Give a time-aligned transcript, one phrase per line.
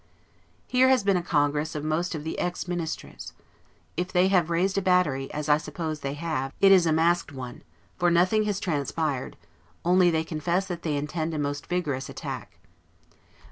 [0.65, 3.33] Here has been a congress of most of the 'ex Ministres'.
[3.95, 7.31] If they have raised a battery, as I suppose they have, it is a masked
[7.31, 7.61] one,
[7.99, 9.37] for nothing has transpired;
[9.85, 12.57] only they confess that they intend a most vigorous attack.